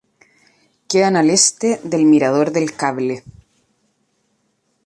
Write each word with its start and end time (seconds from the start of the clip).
Quedan 0.89 1.15
al 1.15 1.29
este 1.29 1.79
del 1.83 2.05
Mirador 2.05 2.49
del 2.51 2.73
Cable. 2.75 3.23